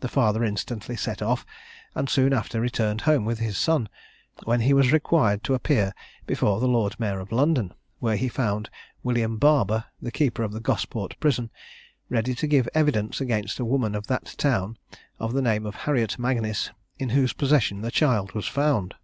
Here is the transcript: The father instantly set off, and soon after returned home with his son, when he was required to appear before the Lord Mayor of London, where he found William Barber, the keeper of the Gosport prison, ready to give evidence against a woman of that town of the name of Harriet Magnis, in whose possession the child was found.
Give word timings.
The 0.00 0.08
father 0.08 0.44
instantly 0.44 0.96
set 0.96 1.22
off, 1.22 1.46
and 1.94 2.06
soon 2.06 2.34
after 2.34 2.60
returned 2.60 3.00
home 3.08 3.24
with 3.24 3.38
his 3.38 3.56
son, 3.56 3.88
when 4.44 4.60
he 4.60 4.74
was 4.74 4.92
required 4.92 5.42
to 5.44 5.54
appear 5.54 5.94
before 6.26 6.60
the 6.60 6.68
Lord 6.68 7.00
Mayor 7.00 7.20
of 7.20 7.32
London, 7.32 7.72
where 7.98 8.16
he 8.16 8.28
found 8.28 8.68
William 9.02 9.38
Barber, 9.38 9.86
the 9.98 10.10
keeper 10.12 10.42
of 10.42 10.52
the 10.52 10.60
Gosport 10.60 11.18
prison, 11.20 11.48
ready 12.10 12.34
to 12.34 12.46
give 12.46 12.68
evidence 12.74 13.18
against 13.18 13.58
a 13.60 13.64
woman 13.64 13.94
of 13.94 14.08
that 14.08 14.34
town 14.36 14.76
of 15.18 15.32
the 15.32 15.40
name 15.40 15.64
of 15.64 15.74
Harriet 15.74 16.18
Magnis, 16.18 16.70
in 16.98 17.08
whose 17.08 17.32
possession 17.32 17.80
the 17.80 17.90
child 17.90 18.32
was 18.32 18.46
found. 18.46 18.94